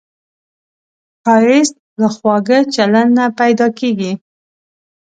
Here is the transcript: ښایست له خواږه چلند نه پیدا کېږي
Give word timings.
ښایست 1.23 1.75
له 2.01 2.07
خواږه 2.15 2.59
چلند 2.75 3.11
نه 3.17 3.25
پیدا 3.39 3.67
کېږي 3.79 4.11